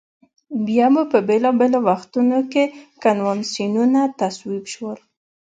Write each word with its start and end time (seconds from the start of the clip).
بیا 0.65 0.87
په 1.11 1.19
بېلا 1.27 1.51
بېلو 1.59 1.79
وختونو 1.89 2.39
کې 2.51 2.63
کنوانسیونونه 3.03 4.01
تصویب 4.19 4.63
شول. 4.73 4.97